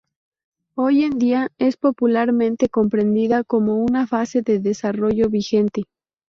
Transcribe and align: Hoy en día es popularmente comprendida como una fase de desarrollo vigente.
Hoy 0.73 1.03
en 1.03 1.19
día 1.19 1.49
es 1.59 1.77
popularmente 1.77 2.69
comprendida 2.69 3.43
como 3.43 3.75
una 3.77 4.07
fase 4.07 4.41
de 4.41 4.57
desarrollo 4.57 5.29
vigente. 5.29 5.83